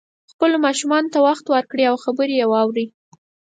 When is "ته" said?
1.13-1.19